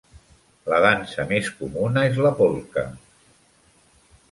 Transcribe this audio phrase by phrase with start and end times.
[0.71, 2.89] La dansa més comuna és la polska.